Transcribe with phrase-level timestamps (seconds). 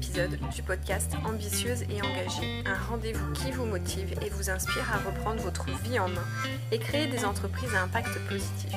[0.00, 5.42] du podcast Ambitieuse et engagée, un rendez-vous qui vous motive et vous inspire à reprendre
[5.42, 6.24] votre vie en main
[6.72, 8.72] et créer des entreprises à impact positif.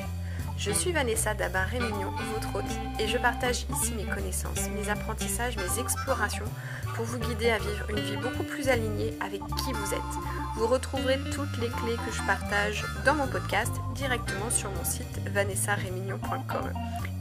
[0.57, 5.81] Je suis Vanessa Dabar-Rémignon, votre hôte, et je partage ici mes connaissances, mes apprentissages, mes
[5.81, 6.45] explorations
[6.93, 10.42] pour vous guider à vivre une vie beaucoup plus alignée avec qui vous êtes.
[10.55, 15.17] Vous retrouverez toutes les clés que je partage dans mon podcast directement sur mon site
[15.31, 16.71] vanessarémignon.com.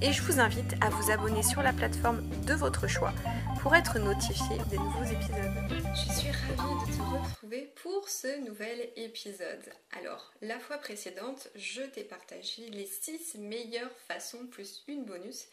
[0.02, 3.14] Et je vous invite à vous abonner sur la plateforme de votre choix
[3.62, 5.50] pour être notifié des nouveaux épisodes.
[5.94, 9.72] Je suis ravie de te retrouver pour ce nouvel épisode.
[9.98, 15.46] Alors, la fois précédente, je t'ai partagé les 6 meilleures façons plus une bonus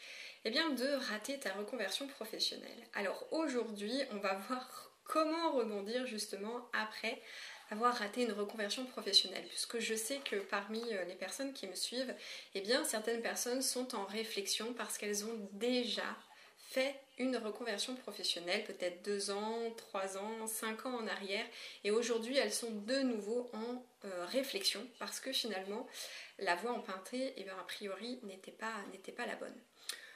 [0.43, 2.87] eh bien, de rater ta reconversion professionnelle.
[2.93, 7.21] Alors aujourd'hui, on va voir comment rebondir justement après
[7.71, 11.75] avoir raté une reconversion professionnelle, puisque je sais que parmi euh, les personnes qui me
[11.75, 12.13] suivent,
[12.55, 16.15] eh bien certaines personnes sont en réflexion parce qu'elles ont déjà
[16.69, 21.45] fait une reconversion professionnelle, peut-être deux ans, trois ans, cinq ans en arrière,
[21.83, 25.87] et aujourd'hui elles sont de nouveau en euh, réflexion parce que finalement
[26.41, 29.55] la voie empruntée, eh bien, a priori, n'était pas, la bonne.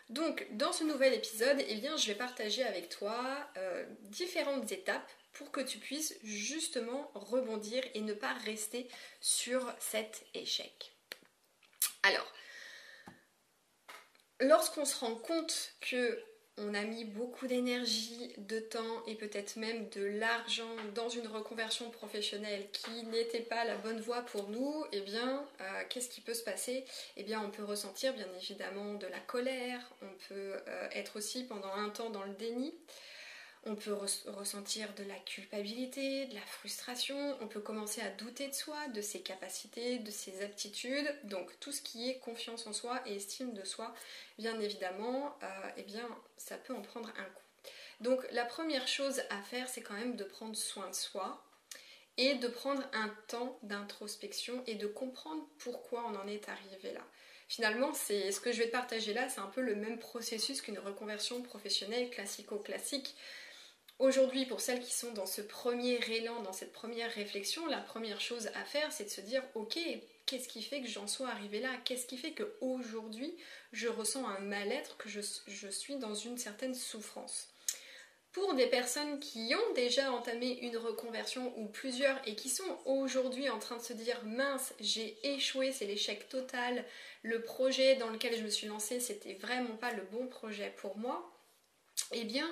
[0.09, 3.15] Donc, dans ce nouvel épisode, eh bien, je vais partager avec toi
[3.57, 8.87] euh, différentes étapes pour que tu puisses justement rebondir et ne pas rester
[9.19, 10.95] sur cet échec.
[12.03, 12.31] Alors,
[14.39, 16.23] lorsqu'on se rend compte que
[16.57, 21.89] on a mis beaucoup d'énergie, de temps et peut-être même de l'argent dans une reconversion
[21.89, 26.35] professionnelle qui n'était pas la bonne voie pour nous, eh bien, euh, qu'est-ce qui peut
[26.35, 26.85] se passer?
[27.17, 31.43] Eh bien, on peut ressentir bien évidemment de la colère, on peut euh, être aussi
[31.45, 32.75] pendant un temps dans le déni,
[33.65, 33.93] on peut
[34.27, 39.01] ressentir de la culpabilité, de la frustration, on peut commencer à douter de soi, de
[39.01, 41.07] ses capacités, de ses aptitudes.
[41.23, 43.93] Donc tout ce qui est confiance en soi et estime de soi,
[44.37, 47.43] bien évidemment, euh, eh bien, ça peut en prendre un coup.
[48.01, 51.41] Donc la première chose à faire, c'est quand même de prendre soin de soi
[52.17, 57.01] et de prendre un temps d'introspection et de comprendre pourquoi on en est arrivé là.
[57.47, 60.79] Finalement, ce que je vais te partager là, c'est un peu le même processus qu'une
[60.79, 63.15] reconversion professionnelle classico-classique.
[63.99, 68.19] Aujourd'hui, pour celles qui sont dans ce premier élan, dans cette première réflexion, la première
[68.19, 69.77] chose à faire, c'est de se dire, ok,
[70.25, 71.69] qu'est-ce qui fait que j'en sois arrivée là?
[71.85, 73.35] Qu'est-ce qui fait qu'aujourd'hui,
[73.71, 77.49] je ressens un mal-être, que je, je suis dans une certaine souffrance?
[78.31, 83.47] Pour des personnes qui ont déjà entamé une reconversion ou plusieurs et qui sont aujourd'hui
[83.47, 86.83] en train de se dire mince, j'ai échoué, c'est l'échec total,
[87.21, 90.97] le projet dans lequel je me suis lancée, c'était vraiment pas le bon projet pour
[90.97, 91.31] moi,
[92.11, 92.49] eh bien,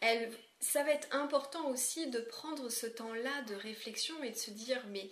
[0.00, 4.50] elles ça va être important aussi de prendre ce temps-là de réflexion et de se
[4.50, 5.10] dire mais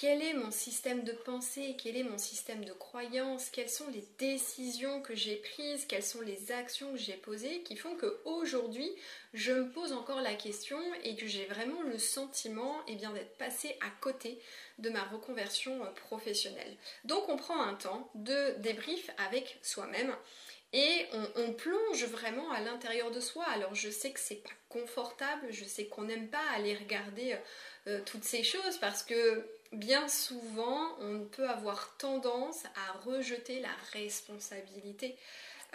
[0.00, 4.08] quel est mon système de pensée, quel est mon système de croyance, quelles sont les
[4.18, 8.90] décisions que j'ai prises, quelles sont les actions que j'ai posées qui font qu'aujourd'hui
[9.34, 13.36] je me pose encore la question et que j'ai vraiment le sentiment eh bien, d'être
[13.36, 14.40] passé à côté
[14.78, 16.76] de ma reconversion euh, professionnelle.
[17.04, 20.16] Donc on prend un temps de débrief avec soi-même
[20.72, 23.44] et on, plonge vraiment à l'intérieur de soi.
[23.48, 27.36] Alors je sais que c'est pas confortable, je sais qu'on n'aime pas aller regarder
[27.88, 33.74] euh, toutes ces choses parce que bien souvent on peut avoir tendance à rejeter la
[33.92, 35.16] responsabilité.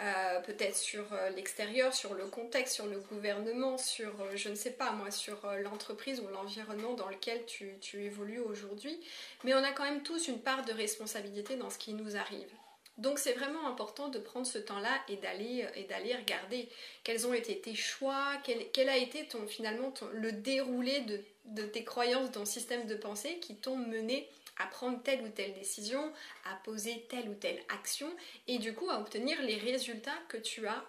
[0.00, 4.72] Euh, peut-être sur euh, l'extérieur, sur le contexte, sur le gouvernement, sur, je ne sais
[4.72, 9.00] pas moi, sur l'entreprise ou l'environnement dans lequel tu évolues aujourd'hui.
[9.44, 12.50] Mais on a quand même tous une part de responsabilité dans ce qui nous arrive.
[12.98, 16.68] Donc c'est vraiment important de prendre ce temps-là et d'aller euh, et d'aller regarder
[17.04, 22.32] quels ont été tes choix, quel, a été finalement le déroulé de, de, tes croyances,
[22.32, 26.12] ton système de pensée qui t'ont mené à prendre telle ou telle décision,
[26.50, 28.08] à poser telle ou telle action
[28.46, 30.82] et du coup à obtenir les résultats que tu as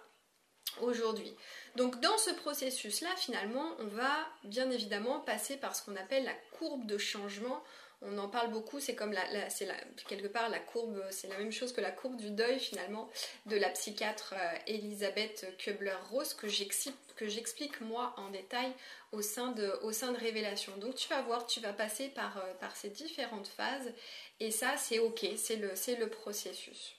[0.80, 1.34] aujourd'hui.
[1.76, 6.34] Donc dans ce processus-là, finalement, on va bien évidemment passer par ce qu'on appelle la
[6.58, 7.62] courbe de changement
[8.02, 9.68] on en parle beaucoup, c'est comme la, c'est
[10.06, 13.08] quelque part la courbe, c'est la même chose que la courbe du deuil finalement
[13.46, 18.72] de la psychiatre euh, Elisabeth Kubler-Ross que j'explique, moi en détail
[19.10, 20.76] au sein, de, au sein Révélation.
[20.76, 23.92] Donc tu vas voir, tu vas passer par, euh, par ces différentes phases
[24.38, 26.94] et ça c'est ok, c'est le, le processus.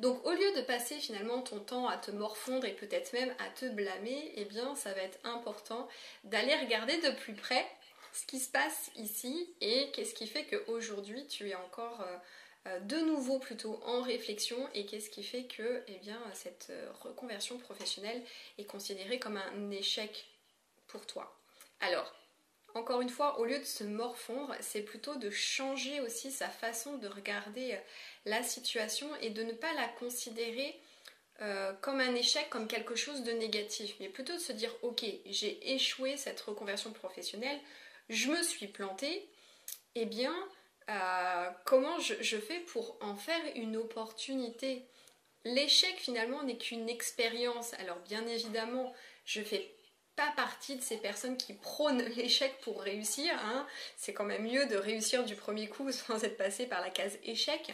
[0.00, 3.48] Donc au lieu de passer finalement ton temps à te morfondre et peut-être même à
[3.50, 5.86] te blâmer, eh bien ça va être important
[6.24, 7.66] d'aller regarder de plus près
[8.12, 12.16] ce qui se passe ici et qu'est-ce qui fait qu'aujourd'hui tu es encore euh,
[12.68, 16.90] euh, de nouveau plutôt en réflexion et qu'est-ce qui fait que eh bien, cette euh,
[17.00, 18.22] reconversion professionnelle
[18.58, 20.26] est considérée comme un échec
[20.88, 21.34] pour toi?
[21.80, 22.14] Alors,
[22.74, 26.96] encore une fois, au lieu de se morfondre, c'est plutôt de changer aussi sa façon
[26.98, 27.78] de regarder
[28.24, 30.80] la situation et de ne pas la considérer
[31.82, 35.74] comme un échec, comme quelque chose de négatif, mais plutôt de se dire ok, j'ai
[35.74, 37.60] échoué cette reconversion professionnelle,
[38.08, 39.28] je me suis plantée,
[39.94, 40.34] eh bien,
[40.90, 44.86] euh, comment je, fais pour en faire une opportunité?
[45.44, 47.74] L'échec finalement n'est qu'une expérience.
[47.74, 48.92] Alors bien évidemment,
[49.24, 49.74] je fais
[50.16, 53.32] pas partie de ces personnes qui prônent l'échec pour réussir.
[53.44, 53.66] Hein.
[53.96, 57.18] C'est quand même mieux de réussir du premier coup sans être passé par la case
[57.24, 57.72] échec.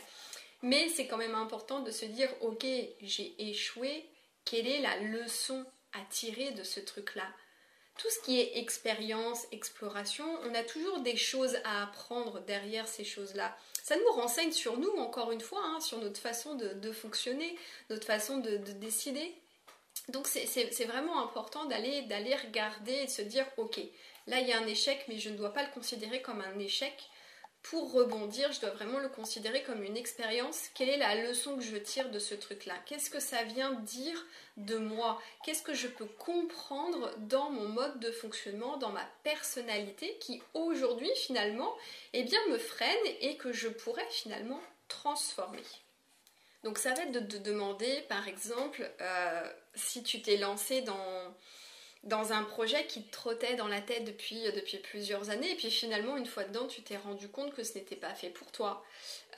[0.63, 2.67] Mais c'est quand même important de se dire, ok,
[3.01, 4.11] j'ai échoué,
[4.45, 7.29] quelle est la leçon à tirer de ce truc-là?
[7.99, 13.05] Tout ce qui est expérience, exploration, on a toujours des choses à apprendre derrière ces
[13.05, 13.57] choses-là.
[13.83, 17.59] Ça nous renseigne sur nous, encore une fois, hein, sur notre façon de, fonctionner,
[17.91, 19.35] notre façon de, de décider.
[20.09, 23.79] Donc c'est vraiment important d'aller regarder et de se dire, ok,
[24.27, 26.59] là il y a un échec, mais je ne dois pas le considérer comme un
[26.59, 26.95] échec
[27.63, 30.69] pour rebondir, je dois vraiment le considérer comme une expérience.
[30.75, 32.75] Quelle est la leçon que je tire de ce truc-là?
[32.87, 34.25] Qu'est-ce que ça vient dire
[34.57, 35.21] de moi?
[35.45, 41.11] Qu'est-ce que je peux comprendre dans mon mode de fonctionnement, dans ma personnalité qui aujourd'hui
[41.17, 41.75] finalement
[42.13, 45.63] eh bien, me freine et que je pourrais finalement transformer?
[46.65, 51.35] Donc ça va être de te demander, par exemple, euh, si tu t'es lancé dans,
[52.05, 55.71] dans un projet qui te trottait dans la tête depuis, depuis plusieurs années, et puis
[55.71, 58.85] finalement, une fois dedans, tu t'es rendu compte que ce n'était pas fait pour toi.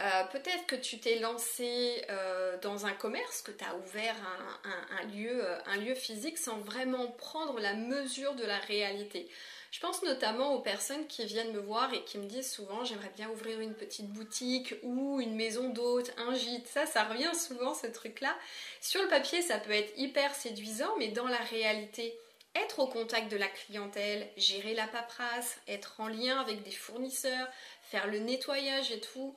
[0.00, 4.16] Euh, peut-être que tu t'es lancé euh, dans un commerce, que tu as ouvert
[4.64, 9.28] un, lieu, un lieu physique sans vraiment prendre la mesure de la réalité.
[9.70, 13.12] Je pense notamment aux personnes qui viennent me voir et qui me disent souvent j'aimerais
[13.14, 16.66] bien ouvrir une petite boutique ou une maison d'hôte, un gîte.
[16.66, 18.36] Ça, ça revient souvent ce truc-là.
[18.80, 22.18] Sur le papier, ça peut être hyper séduisant, mais dans la réalité,
[22.54, 27.48] être au contact de la clientèle, gérer la paperasse, être en lien avec des fournisseurs,
[27.82, 29.34] faire le nettoyage et tout.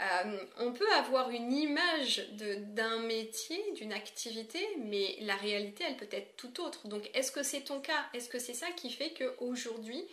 [0.00, 6.08] Euh, on peut avoir une image d'un métier, d'une activité, mais la réalité, elle peut
[6.10, 6.88] être tout autre.
[6.88, 8.06] Donc, est-ce que c'est ton cas?
[8.12, 10.04] Est-ce que c'est ça qui fait qu'aujourd'hui,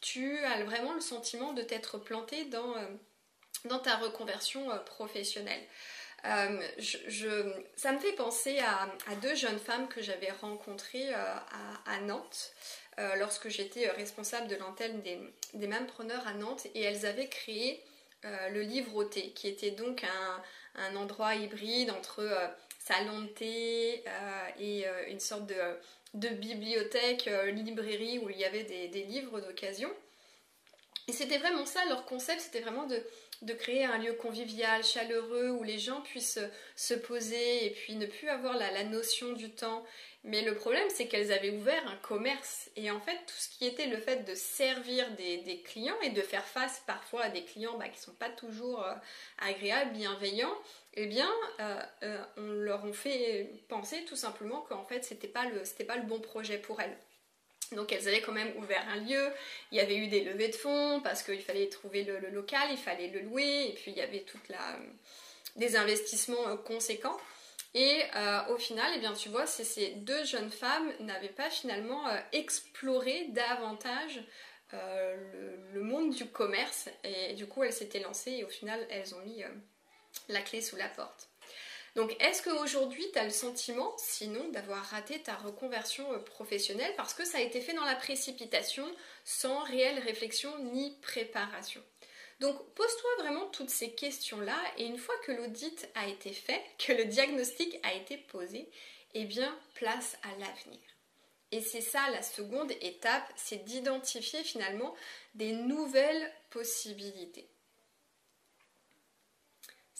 [0.00, 4.70] tu as vraiment le sentiment de t'être planté dans, euh, ta reconversion
[6.24, 6.60] euh,
[7.76, 12.52] ça me fait penser à, deux jeunes femmes que j'avais rencontrées à, Nantes
[13.18, 15.18] lorsque j'étais responsable de l'antenne des,
[15.54, 17.82] des preneurs à Nantes et elles avaient créé
[18.26, 22.46] euh, le livre au thé, qui était donc un, endroit hybride entre euh,
[22.78, 29.04] salon de thé euh, et une sorte de, bibliothèque, librairie où il y avait des,
[29.04, 29.90] livres d'occasion.
[31.08, 33.02] Et c'était vraiment ça, leur concept, c'était vraiment de,
[33.54, 36.40] créer un lieu convivial, chaleureux, où les gens puissent
[36.76, 39.84] se poser et puis ne plus avoir la notion du temps
[40.22, 42.70] mais le problème, c'est qu'elles avaient ouvert un commerce.
[42.76, 46.20] Et en fait, tout ce qui était le fait de servir des, clients et de
[46.20, 48.92] faire face parfois à des clients bah, qui ne sont pas toujours euh,
[49.38, 50.54] agréables, bienveillants,
[50.94, 55.46] eh bien, euh, euh, on leur a fait penser tout simplement qu'en fait, c'était pas
[55.86, 56.96] pas le bon projet pour elles.
[57.72, 59.30] Donc elles avaient quand même ouvert un lieu,
[59.70, 62.76] il y avait eu des levées de fonds parce qu'il fallait trouver le, local, il
[62.76, 64.76] fallait le louer, et puis il y avait toute la,
[65.56, 67.16] des investissements conséquents.
[67.74, 72.08] Et euh, au final, eh bien, tu vois, ces deux jeunes femmes n'avaient pas finalement
[72.08, 74.20] euh, exploré davantage
[74.74, 75.16] euh,
[75.72, 76.88] le, monde du commerce.
[77.04, 79.44] Et, du coup, elles s'étaient lancées et au final, elles ont mis
[80.28, 81.29] la clé sous la porte.
[81.96, 87.24] Donc, est-ce qu'aujourd'hui, tu as le sentiment, sinon, d'avoir raté ta reconversion professionnelle parce que
[87.24, 88.86] ça a été fait dans la précipitation,
[89.24, 91.82] sans réelle réflexion ni préparation?
[92.40, 96.92] Donc pose-toi vraiment toutes ces questions-là et une fois que l'audit a été fait, que
[96.92, 98.68] le diagnostic a été posé,
[99.14, 100.80] eh bien place à l'avenir.
[101.52, 104.94] Et c'est ça la seconde étape, c'est d'identifier finalement
[105.34, 107.48] des nouvelles possibilités.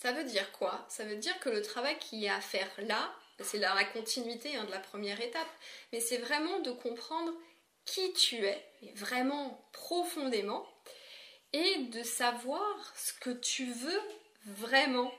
[0.01, 0.87] Ça veut dire quoi?
[0.89, 4.65] Ça veut dire que le travail qui est à faire là, c'est la continuité hein,
[4.65, 5.49] de la première étape,
[5.93, 7.33] mais c'est vraiment de comprendre
[7.85, 8.65] qui tu es,
[8.95, 10.67] vraiment profondément,
[11.53, 14.01] et de savoir ce que tu veux
[14.47, 15.13] vraiment.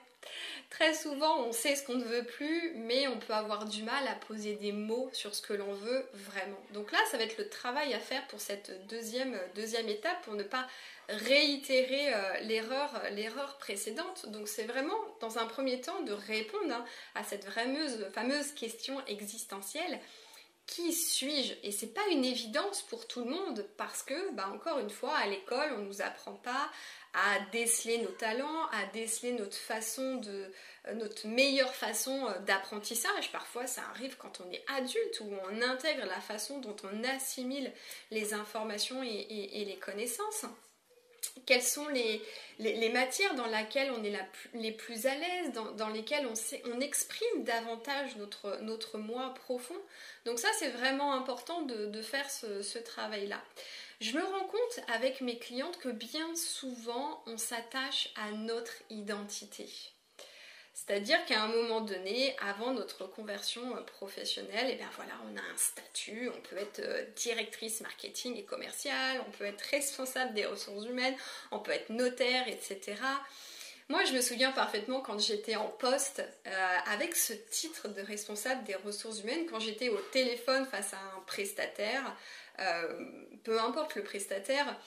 [0.72, 4.08] Très souvent, on sait ce qu'on ne veut plus, mais on peut avoir du mal
[4.08, 6.58] à poser des mots sur ce que l'on veut vraiment.
[6.74, 10.34] Donc là, ça va être le travail à faire pour cette deuxième, deuxième étape, pour
[10.34, 10.66] ne pas
[11.10, 14.30] réitérer euh, l'erreur, précédente.
[14.30, 16.86] Donc c'est vraiment, dans un premier temps, de répondre hein,
[17.16, 20.00] à cette fameuse question existentielle
[20.72, 21.54] qui suis-je?
[21.63, 25.13] Et c'est pas une évidence pour tout le monde parce que, bah encore une fois,
[25.18, 26.70] à l'école, on nous apprend pas
[27.13, 30.50] à déceler nos talents, à déceler notre façon de,
[30.88, 33.34] euh, notre meilleure façon euh, d'apprentissage.
[33.34, 37.74] Parfois, ça arrive quand on est adulte où on intègre la façon dont on assimile
[38.10, 40.46] les informations et, les connaissances.
[41.46, 42.22] Quelles sont les,
[42.90, 44.13] matières dans lesquelles on est
[44.54, 49.80] les plus à l'aise, dans, lesquelles on, exprime davantage notre, moi profond.
[50.25, 53.42] Donc ça, c'est vraiment important de, de faire ce, ce travail-là.
[54.00, 59.70] Je me rends compte avec mes clientes que bien souvent, on s'attache à notre identité.
[60.86, 65.38] C'est-à-dire qu'à un moment donné, avant notre conversion euh, professionnelle, et eh bien voilà, on
[65.38, 70.34] a un statut, on peut être euh, directrice marketing et commerciale, on peut être responsable
[70.34, 71.16] des ressources humaines,
[71.52, 73.00] on peut être notaire, etc.
[73.90, 78.64] Moi, je me souviens parfaitement quand j'étais en poste euh, avec ce titre de responsable
[78.64, 82.16] des ressources humaines, quand j'étais au téléphone face à un prestataire,
[83.44, 84.80] peu importe le prestataire,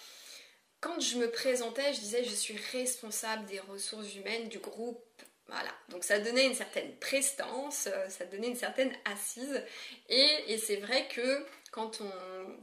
[0.81, 5.03] quand je me présentais, je disais je suis responsable des ressources humaines du groupe
[5.47, 9.63] voilà, donc ça donnait une certaine prestance, euh, ça donnait une certaine assise.
[10.09, 12.11] Et, c'est vrai que quand on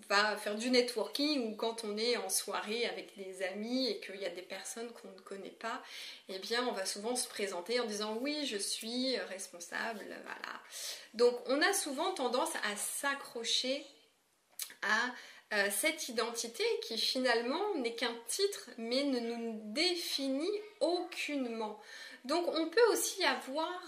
[0.10, 4.16] va faire du networking ou quand on est en soirée avec des amis et qu'il
[4.16, 5.84] y a des personnes qu'on ne connaît pas,
[6.30, 10.62] eh bien on va souvent se présenter en disant oui je suis responsable, voilà.
[11.14, 13.86] Donc on a souvent tendance à s'accrocher
[14.82, 15.14] à
[15.54, 21.80] euh, cette identité qui finalement n'est qu'un titre mais ne nous définit aucunement.
[22.26, 23.82] Donc on peut aussi avoir,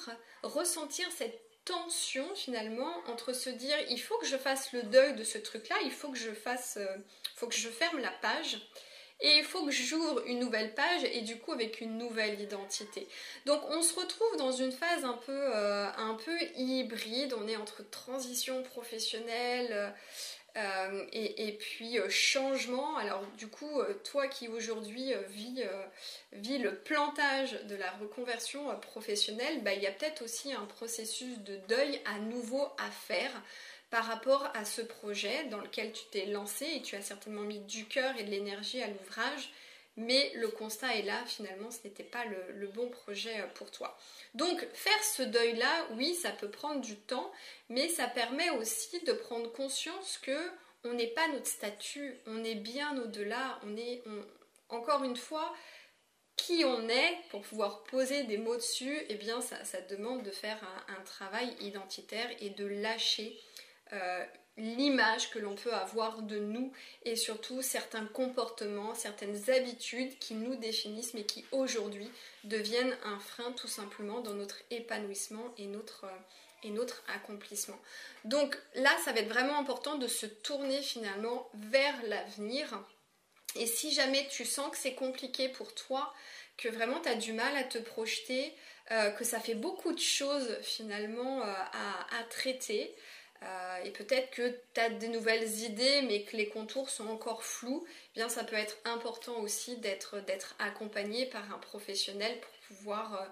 [0.44, 5.24] ressentir cette tension finalement entre se dire il faut que je fasse le deuil de
[5.24, 6.98] ce truc-là, il faut que je fasse, euh,
[7.36, 8.58] faut que je ferme la page.
[9.22, 13.08] Et il faut que j'ouvre une nouvelle page et du coup avec une nouvelle identité.
[13.46, 17.34] Donc on se retrouve dans une phase un peu, euh, un peu hybride.
[17.40, 19.94] On est entre transition professionnelle,
[20.55, 25.63] euh, et, puis euh, changement, alors du coup, euh, toi qui aujourd'hui vis,
[26.31, 31.39] vis, le plantage de la reconversion professionnelle, bah, il y a peut-être aussi un processus
[31.39, 33.31] de deuil à nouveau à faire
[33.89, 37.60] par rapport à ce projet dans lequel tu t'es lancé et tu as certainement mis
[37.60, 39.51] du cœur et de l'énergie à l'ouvrage
[39.96, 43.98] mais le constat est là, finalement, ce n'était pas le, bon projet euh, pour toi.
[44.34, 47.32] Donc, faire ce deuil-là, oui, ça peut prendre du temps,
[47.70, 50.52] mais ça permet aussi de prendre conscience que
[50.86, 54.04] on n'est pas notre statut, on est bien au-delà, on est,
[54.68, 55.54] encore une fois,
[56.36, 60.60] qui on est pour pouvoir poser des mots dessus, eh bien, ça, demande de faire
[60.88, 63.40] un, travail identitaire et de lâcher
[63.94, 64.26] euh,
[64.57, 66.72] l'image que l'on peut avoir de nous
[67.03, 72.10] et surtout certains comportements, certaines habitudes qui nous définissent mais qui aujourd'hui
[72.43, 76.05] deviennent un frein tout simplement dans notre épanouissement et notre,
[76.65, 77.79] notre accomplissement.
[78.25, 82.83] Donc là, ça va être vraiment important de se tourner finalement vers l'avenir.
[83.55, 86.13] Et si jamais tu sens que c'est compliqué pour toi,
[86.57, 88.53] que vraiment tu as du mal à te projeter,
[88.91, 92.93] euh, que ça fait beaucoup de choses finalement euh, à, traiter,
[93.44, 97.44] euh, et peut-être que tu as des nouvelles idées mais que les contours sont encore
[97.44, 100.16] flous, eh bien ça peut être important aussi d'être
[100.60, 103.26] accompagné par un professionnel pour pouvoir euh,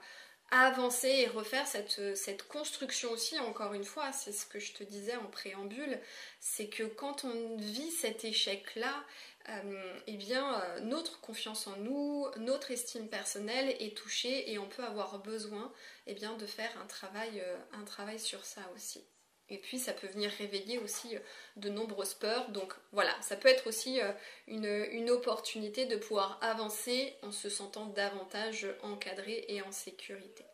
[0.52, 5.16] avancer et refaire cette, construction aussi, encore une fois, c'est ce que je te disais
[5.16, 5.98] en préambule,
[6.42, 9.06] c'est que quand on vit cet échec-là,
[9.50, 14.84] euh, eh bien, notre confiance en nous, notre estime personnelle est touchée et on peut
[14.84, 15.72] avoir besoin
[16.06, 19.06] eh bien, de faire un travail sur ça aussi.
[19.52, 21.20] Et puis ça peut venir réveiller aussi euh,
[21.58, 22.50] de nombreuses peurs.
[22.50, 24.12] Donc voilà, ça peut être aussi euh,
[24.48, 30.46] une, opportunité de pouvoir avancer en se sentant davantage encadré et en sécurité.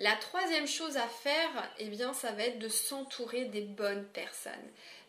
[0.00, 4.52] La troisième chose à faire, eh bien, ça va être de s'entourer des bonnes personnes.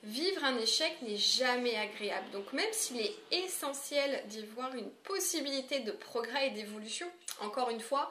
[0.03, 2.29] Vivre un échec n'est jamais agréable.
[2.31, 7.07] Donc même s'il est essentiel d'y voir une possibilité de progrès et d'évolution,
[7.41, 8.09] encore une fois,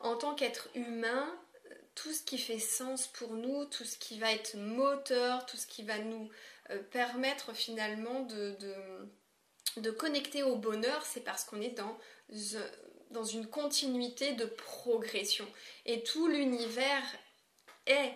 [0.00, 1.32] en tant qu'être humain,
[1.96, 5.66] tout ce qui fait sens pour nous, tout ce qui va être moteur, tout ce
[5.66, 6.30] qui va nous
[6.70, 8.56] euh, permettre finalement de,
[9.98, 11.98] connecter au bonheur, c'est parce qu'on est dans,
[13.10, 15.46] dans une continuité de progression.
[15.86, 17.02] Et tout l'univers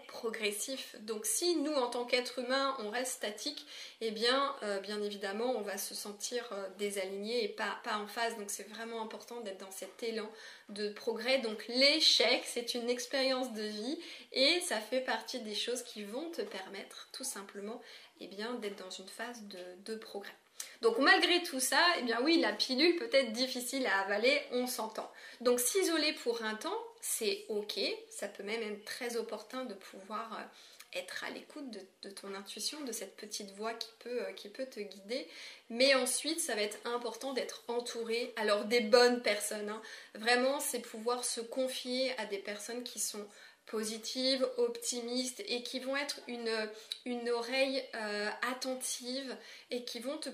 [0.07, 0.97] progressif.
[1.01, 3.67] Donc si nous, en tant qu'être humain, on reste statique,
[4.01, 8.07] eh bien, euh, bien évidemment, on va se sentir euh, désaligné et pas, pas en
[8.07, 8.37] phase.
[8.37, 10.29] Donc c'est vraiment important d'être dans cet élan
[10.69, 11.39] de progrès.
[11.39, 13.99] Donc l'échec, c'est une expérience de vie
[14.33, 17.81] et ça fait partie des choses qui vont te permettre tout simplement
[18.21, 20.40] eh bien, d'être dans une phase de, de progrès.
[20.83, 24.67] Donc malgré tout ça, eh bien oui, la pilule peut être difficile à avaler, on
[24.67, 25.11] s'entend.
[25.41, 30.33] Donc s'isoler pour un temps, c'est ok, ça peut même être très opportun de pouvoir
[30.39, 31.71] euh, être à l'écoute
[32.03, 35.29] de, ton intuition, de cette petite voix qui peut, euh, qui peut te guider.
[35.69, 39.69] Mais ensuite, ça va être important d'être entouré, alors des bonnes personnes.
[39.69, 39.81] Hein.
[40.15, 43.25] Vraiment, c'est pouvoir se confier à des personnes qui sont
[43.71, 46.69] positives, optimistes et qui vont être une,
[47.05, 49.37] une oreille euh, attentive
[49.71, 50.29] et qui vont te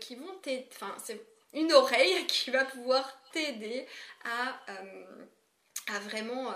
[0.00, 0.34] qui vont
[0.72, 0.96] enfin
[1.52, 3.86] une oreille qui va pouvoir t'aider
[4.24, 4.58] à,
[5.94, 6.54] à vraiment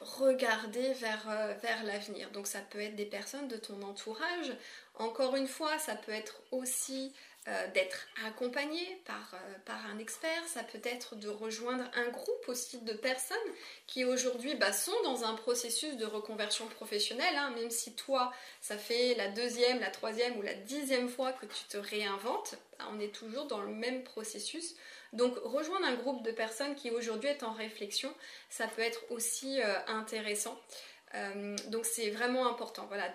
[0.00, 2.30] regarder vers l'avenir.
[2.32, 4.52] Donc ça peut être des personnes de ton entourage.
[4.96, 7.12] Encore une fois, ça peut être aussi
[7.46, 12.48] euh, d'être accompagné par, euh, par, un expert, ça peut être de rejoindre un groupe
[12.48, 13.36] aussi de personnes
[13.86, 18.32] qui aujourd'hui bah, sont dans un processus de reconversion professionnelle, hein, même si toi,
[18.62, 22.86] ça fait la deuxième, la troisième ou la dixième fois que tu te réinventes, bah,
[22.92, 24.74] on est toujours dans le même processus.
[25.12, 28.12] Donc rejoindre un groupe de personnes qui aujourd'hui est en réflexion,
[28.48, 30.58] ça peut être aussi euh, intéressant.
[31.14, 33.12] Euh, donc c'est vraiment important voilà,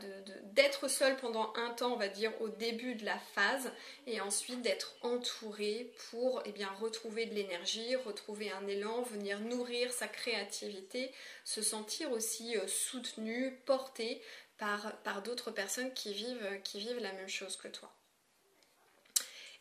[0.54, 3.72] d'être seul pendant un temps, on va dire, au début de la phase,
[4.08, 9.92] et ensuite d'être entouré pour eh bien, retrouver de l'énergie, retrouver un élan, venir nourrir
[9.92, 11.12] sa créativité,
[11.44, 14.22] se sentir aussi euh, soutenu, porté
[14.58, 17.92] par, par d'autres personnes qui vivent, qui vivent la même chose que toi.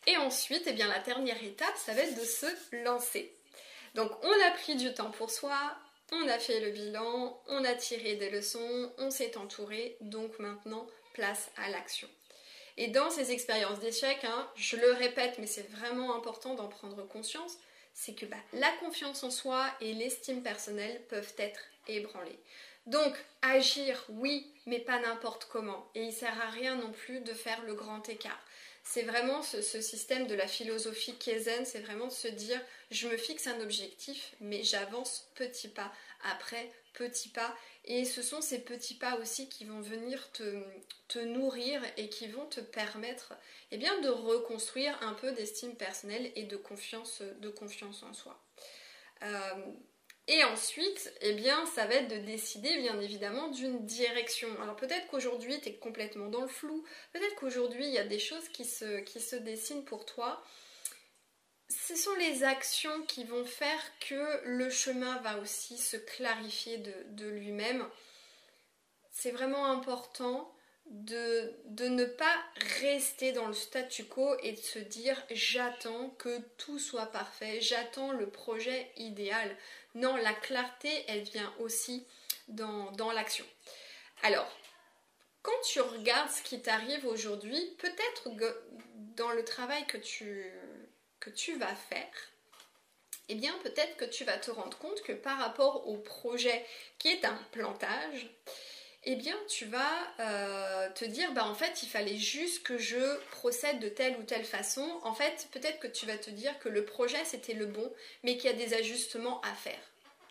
[0.07, 3.35] Et ensuite, eh bien, la dernière étape, ça va être de se lancer.
[3.95, 5.75] Donc on a pris du temps pour soi,
[6.11, 10.87] on a fait le bilan, on a tiré des leçons, on s'est entouré, donc maintenant,
[11.13, 12.07] place à l'action.
[12.77, 17.05] Et dans ces expériences d'échec, hein, je le répète, mais c'est vraiment important d'en prendre
[17.07, 17.57] conscience,
[17.93, 22.39] c'est que bah, la confiance en soi et l'estime personnelle peuvent être ébranlées.
[22.85, 25.89] Donc, agir, oui, mais pas n'importe comment.
[25.95, 28.39] Et il sert à rien non plus de faire le grand écart
[28.91, 33.17] c'est vraiment ce, système de la philosophie Kaizen, c'est vraiment de se dire je me
[33.17, 35.93] fixe un objectif, mais j'avance petit pas
[36.23, 37.55] après petit pas.
[37.85, 42.47] Et ce sont ces petits pas aussi qui vont venir te, nourrir et qui vont
[42.47, 43.35] te permettre
[43.69, 48.41] eh bien, de reconstruire un peu d'estime personnelle et de confiance, en soi.
[49.21, 49.53] Euh,
[50.31, 54.47] et ensuite, eh bien, ça va être de décider bien évidemment d'une direction.
[54.61, 58.19] Alors peut-être qu'aujourd'hui, tu es complètement dans le flou, peut-être qu'aujourd'hui, il y a des
[58.19, 60.43] choses qui se, qui se dessinent pour toi.
[61.67, 66.93] Ce sont les actions qui vont faire que le chemin va aussi se clarifier de,
[67.07, 67.83] de lui-même.
[69.11, 70.53] C'est vraiment important
[70.89, 71.53] de,
[71.87, 72.35] ne pas
[72.81, 78.11] rester dans le statu quo et de se dire j'attends que tout soit parfait, j'attends
[78.11, 79.55] le projet idéal.
[79.95, 82.05] Non, la clarté, elle vient aussi
[82.47, 83.45] dans, l'action.
[84.23, 84.51] Alors,
[85.41, 88.61] quand tu regardes ce qui t'arrive aujourd'hui, peut-être que
[89.15, 90.51] dans le travail que tu,
[91.19, 92.13] que tu vas faire,
[93.29, 96.65] eh bien peut-être que tu vas te rendre compte que par rapport au projet
[96.97, 98.27] qui est un plantage,
[99.03, 103.17] eh bien tu vas euh, te dire bah en fait il fallait juste que je
[103.31, 104.99] procède de telle ou telle façon.
[105.03, 107.91] En fait peut-être que tu vas te dire que le projet c'était le bon
[108.23, 109.79] mais qu'il y a des ajustements à faire.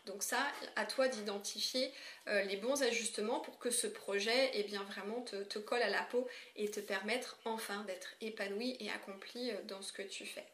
[0.08, 0.38] Donc ça,
[0.76, 1.92] à toi d'identifier
[2.28, 6.02] euh, les bons ajustements pour que ce projet eh bien, vraiment te, colle à la
[6.02, 6.26] peau
[6.56, 10.46] et te permettre enfin d'être épanoui et accompli euh, dans ce que tu fais.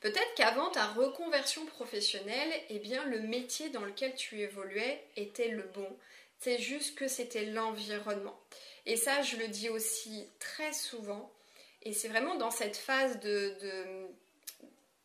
[0.00, 5.64] Peut-être qu'avant ta reconversion professionnelle, eh bien, le métier dans lequel tu évoluais était le
[5.74, 5.96] bon.
[6.40, 8.38] C'est juste que c'était l'environnement.
[8.86, 11.32] Et ça, je le dis aussi très souvent.
[11.82, 13.54] Et c'est vraiment dans cette phase de,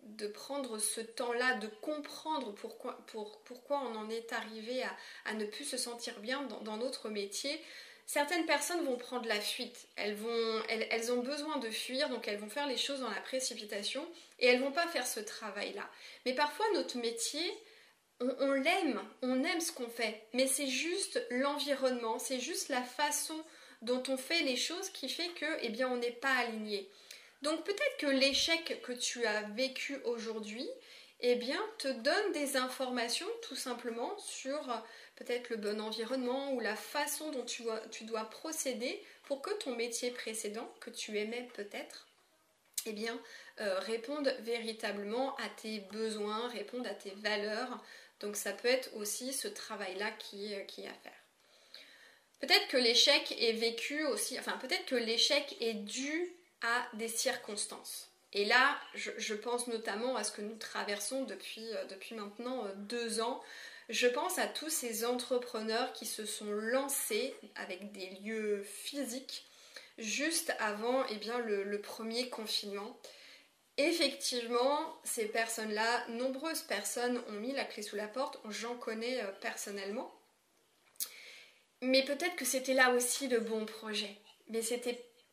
[0.03, 2.97] de, prendre ce temps-là, de comprendre pourquoi,
[3.45, 4.83] pourquoi on en est arrivé
[5.25, 7.61] à, ne plus se sentir bien dans, notre métier.
[8.05, 12.39] Certaines personnes vont prendre la fuite, elles, vont, elles, ont besoin de fuir, donc elles
[12.39, 14.05] vont faire les choses dans la précipitation
[14.39, 15.89] et elles vont pas faire ce travail-là.
[16.25, 17.49] Mais parfois notre métier,
[18.39, 23.41] on, l'aime, on aime ce qu'on fait, mais c'est juste l'environnement, c'est juste la façon
[23.81, 26.89] dont on fait les choses qui fait que, eh bien, on n'est pas aligné.
[27.41, 30.67] Donc peut-être que l'échec que tu as vécu aujourd'hui,
[31.19, 34.83] eh bien, te donne des informations tout simplement sur
[35.15, 39.51] peut-être le bon environnement ou la façon dont tu dois, tu dois procéder pour que
[39.51, 42.07] ton métier précédent, que tu aimais peut-être,
[42.85, 43.17] eh bien,
[43.61, 47.83] euh, réponde véritablement à tes besoins, réponde à tes valeurs,
[48.23, 51.11] donc ça peut être aussi ce travail-là qui, qui est à faire.
[52.39, 58.09] Peut-être que l'échec est vécu aussi, enfin peut-être que l'échec est dû à des circonstances.
[58.31, 62.73] Et là, je, pense notamment à ce que nous traversons depuis, euh, depuis maintenant euh,
[62.75, 63.43] deux ans.
[63.89, 69.45] Je pense à tous ces entrepreneurs qui se sont lancés avec des lieux physiques
[69.99, 72.97] juste avant eh bien, le premier confinement.
[73.77, 79.31] Effectivement, ces personnes-là, nombreuses personnes ont mis la clé sous la porte, j'en connais euh,
[79.41, 80.13] personnellement.
[81.81, 84.15] Mais peut-être que c'était là aussi le bon projet.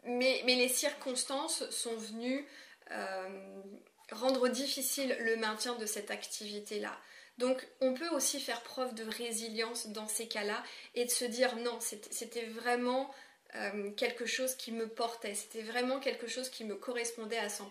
[0.05, 2.47] Mais, mais, les circonstances sont venues
[2.91, 3.63] euh,
[4.11, 6.99] rendre difficile le maintien de cette activité-là.
[7.39, 10.63] Donc on peut aussi faire preuve de résilience dans ces cas-là
[10.95, 13.11] et de se dire non, c'était vraiment
[13.57, 17.65] euh, quelque chose qui me portait, c'était vraiment quelque chose qui me correspondait à 100%.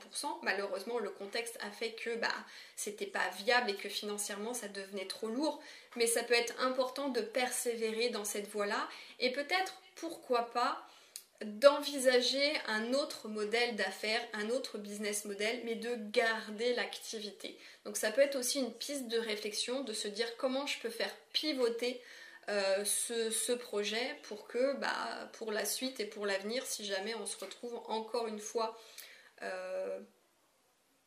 [0.43, 2.27] Malheureusement, le contexte a fait que bah,
[2.75, 5.61] c'était pas viable et que financièrement ça devenait trop lourd,
[5.95, 8.89] mais ça peut être important de persévérer dans cette voie-là
[9.19, 10.85] et peut-être, pourquoi pas,
[11.45, 17.57] d'envisager un autre modèle d'affaires, un autre business model, mais de garder l'activité.
[17.85, 20.89] Donc ça peut être aussi une piste de réflexion de se dire comment je peux
[20.89, 22.01] faire pivoter
[22.47, 27.25] euh, ce, projet pour que bah, pour la suite et pour l'avenir, si jamais on
[27.25, 28.80] se retrouve encore une fois
[29.43, 29.99] euh,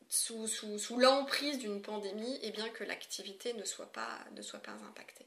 [0.08, 4.60] sous, sous, l'emprise d'une pandémie, et eh bien que l'activité ne soit pas, ne soit
[4.60, 5.26] pas impactée.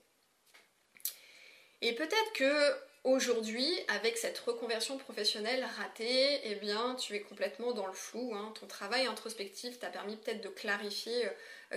[1.82, 7.86] Et peut-être que Aujourd'hui, avec cette reconversion professionnelle ratée, eh bien, tu es complètement dans
[7.86, 8.34] le flou.
[8.34, 8.52] Hein.
[8.60, 11.30] Ton travail introspectif t'a permis peut-être de clarifier euh,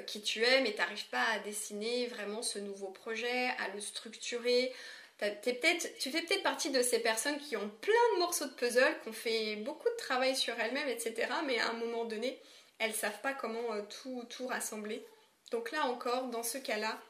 [0.06, 3.80] qui tu es, mais tu n'arrives pas à dessiner vraiment ce nouveau projet, à le
[3.80, 4.72] structurer.
[5.20, 9.08] tu fais peut-être partie de ces personnes qui ont plein de morceaux de puzzle, qui
[9.08, 11.28] ont fait beaucoup de travail sur elles-mêmes, etc.
[11.46, 12.40] Mais à un moment donné,
[12.78, 15.04] elles ne savent pas comment euh, tout, tout rassembler.
[15.50, 17.00] Donc là encore, dans ce cas-là,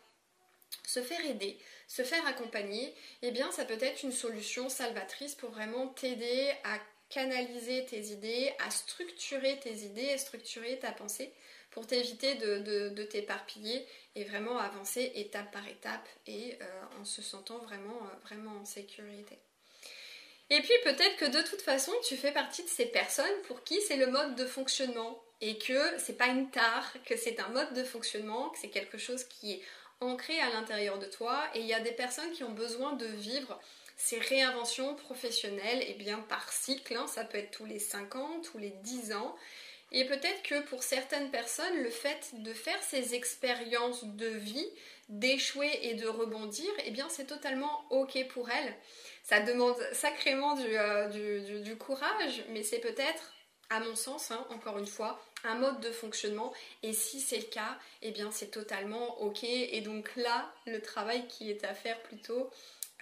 [0.86, 5.50] se faire aider, se faire accompagner, eh bien ça peut être une solution salvatrice pour
[5.50, 6.78] vraiment t'aider à
[7.10, 11.32] canaliser tes idées, à structurer tes idées, à structurer ta pensée
[11.70, 17.58] pour t'éviter de, t'éparpiller et vraiment avancer étape par étape et euh, en se sentant
[17.58, 19.38] vraiment, euh, vraiment en sécurité.
[20.50, 23.80] Et puis peut-être que de toute façon tu fais partie de ces personnes pour qui
[23.82, 27.74] c'est le mode de fonctionnement et que c'est pas une tare, que c'est un mode
[27.74, 29.62] de fonctionnement, que c'est quelque chose qui est
[30.00, 33.06] ancré à l'intérieur de toi et il y a des personnes qui ont besoin de
[33.06, 33.60] vivre
[33.98, 37.06] ces réinventions professionnelles et bien par cycle, hein.
[37.08, 39.36] ça peut être tous les 5 ans, tous les 10 ans.
[39.90, 44.68] Et peut-être que pour certaines personnes, le fait de faire ces expériences de vie,
[45.08, 48.74] d'échouer et de rebondir, eh bien c'est totalement ok pour elles.
[49.24, 53.32] Ça demande sacrément du, euh, du courage, mais c'est peut-être
[53.70, 56.52] à mon sens, hein, encore une fois, un mode de fonctionnement.
[56.82, 59.44] Et si c'est le cas, eh bien c'est totalement ok.
[59.44, 62.50] Et donc là, le travail qui est à faire plutôt,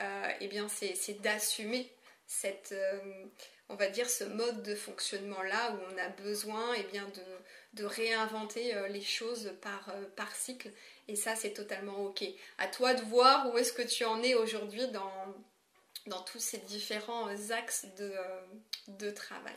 [0.01, 1.93] euh, eh bien c'est d'assumer
[2.27, 3.25] cette, euh,
[3.69, 7.07] on va dire, ce mode de fonctionnement là où on a besoin, eh bien
[7.75, 10.71] de, réinventer euh, les choses par, par cycle.
[11.09, 12.25] Et ça, c'est totalement ok.
[12.59, 17.29] À toi de voir où est-ce que tu en es aujourd'hui dans, tous ces différents
[17.51, 18.13] axes de,
[18.89, 19.57] de travail.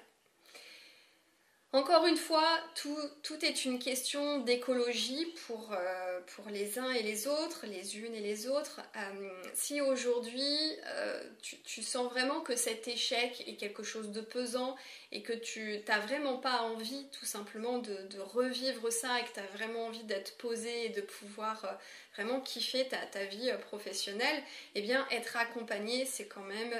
[1.71, 7.27] Encore une fois, tout, est une question d'écologie pour, euh, pour, les uns et les
[7.27, 8.81] autres, les unes et les autres.
[8.95, 14.75] Euh, si aujourd'hui euh, tu, sens vraiment que cet échec est quelque chose de pesant
[15.11, 19.39] et que tu n'as vraiment pas envie tout simplement de, revivre ça et que tu
[19.39, 21.77] as vraiment envie d'être posé et de pouvoir
[22.15, 26.73] vraiment kiffer ta, ta, vie professionnelle, eh bien être accompagné c'est quand même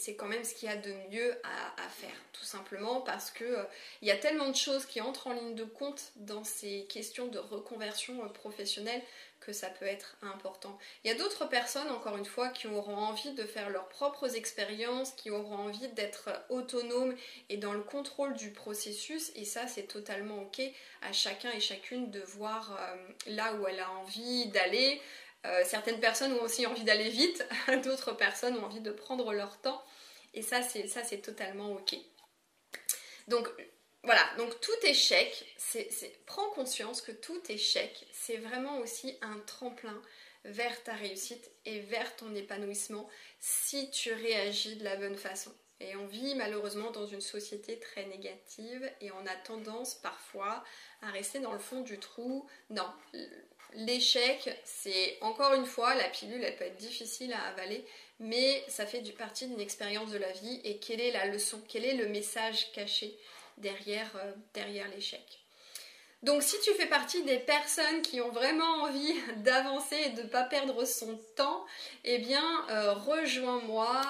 [0.00, 3.44] c'est quand même ce qu'il y a de mieux à, faire, tout simplement parce que
[3.44, 3.64] euh,
[4.00, 7.26] il y a tellement de choses qui entrent en ligne de compte dans ces questions
[7.26, 9.02] de reconversion euh, professionnelle
[9.40, 10.78] que ça peut être important.
[11.02, 14.36] Il y a d'autres personnes, encore une fois, qui auront envie de faire leurs propres
[14.36, 17.16] expériences, qui auront envie d'être autonomes
[17.48, 20.60] et dans le contrôle du processus, et ça c'est totalement ok
[21.02, 25.00] à chacun et chacune de voir euh, là où elle a envie d'aller.
[25.46, 27.46] Euh, certaines personnes ont aussi envie d'aller vite,
[27.84, 29.82] d'autres personnes ont envie de prendre leur temps.
[30.34, 31.96] Et ça, c'est, ça, c'est totalement ok.
[33.28, 33.48] Donc
[34.02, 35.90] voilà, donc tout échec, c'est,
[36.26, 40.00] prends conscience que tout échec, c'est vraiment aussi un tremplin
[40.44, 43.08] vers ta réussite et vers ton épanouissement
[43.40, 45.52] si tu réagis de la bonne façon.
[45.80, 50.64] Et on vit malheureusement dans une société très négative et on a tendance parfois
[51.02, 52.46] à rester dans le fond du trou.
[52.68, 52.90] Non,
[53.74, 57.86] l'échec, c'est encore une fois, la pilule, elle peut être difficile à avaler,
[58.20, 60.60] mais ça fait partie d'une expérience de la vie.
[60.64, 63.18] Et quelle est la leçon Quel est le message caché
[63.58, 65.22] derrière, euh, l'échec
[66.22, 70.26] donc si tu fais partie des personnes qui ont vraiment envie d'avancer et de ne
[70.26, 71.64] pas perdre son temps,
[72.04, 74.02] eh bien euh, rejoins-moi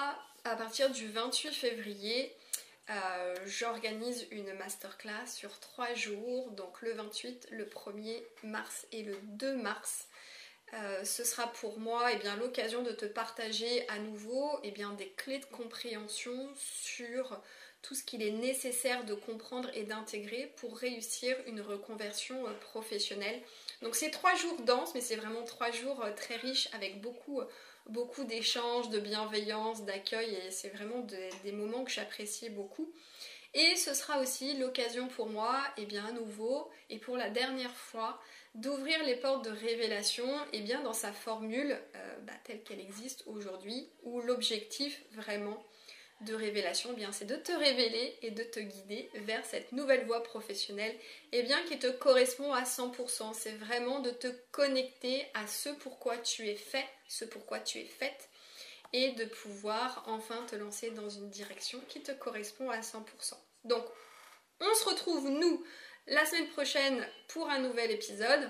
[0.43, 2.35] à partir du 28 février
[2.91, 9.17] euh, j'organise une masterclass sur trois jours, donc le 28, le 1er mars et le
[9.23, 10.07] 2 mars.
[10.73, 15.39] Euh, ce sera pour moi eh l'occasion de te partager à nouveau eh des clés
[15.39, 17.41] de compréhension sur
[17.81, 23.41] tout ce qu'il est nécessaire de comprendre et d'intégrer pour réussir une reconversion euh, professionnelle.
[23.81, 27.41] Donc c'est trois jours denses, mais c'est vraiment trois jours très riches avec beaucoup
[27.87, 32.93] beaucoup d'échanges, de bienveillance, d'accueil et c'est vraiment des moments que j'apprécie beaucoup.
[33.53, 37.29] Et ce sera aussi l'occasion pour moi, et eh bien à nouveau, et pour la
[37.29, 38.21] dernière fois,
[38.55, 42.81] d'ouvrir les portes de révélation et eh bien dans sa formule euh, bah, telle qu'elle
[42.81, 45.63] existe aujourd'hui, où l'objectif vraiment
[46.21, 50.05] de révélation, eh bien c'est de te révéler et de te guider vers cette nouvelle
[50.05, 50.93] voie professionnelle
[51.31, 53.33] et eh bien qui te correspond à 100%.
[53.33, 57.85] C'est vraiment de te connecter à ce pourquoi tu es fait, ce pourquoi tu es
[57.85, 58.29] faite
[58.93, 63.01] et de pouvoir enfin te lancer dans une direction qui te correspond à 100%.
[63.63, 63.85] Donc,
[64.59, 65.63] on se retrouve nous
[66.07, 68.49] la semaine prochaine pour un nouvel épisode.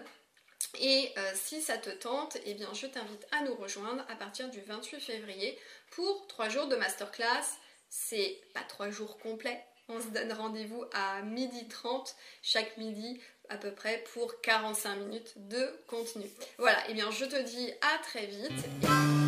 [0.79, 4.49] Et euh, si ça te tente, eh bien je t'invite à nous rejoindre à partir
[4.49, 5.57] du 28 février
[5.91, 7.57] pour 3 jours de masterclass.
[7.89, 9.65] C'est pas 3 jours complets.
[9.89, 15.33] On se donne rendez-vous à midi 30 chaque midi à peu près pour 45 minutes
[15.35, 16.25] de contenu.
[16.57, 19.20] Voilà, et eh bien je te dis à très vite.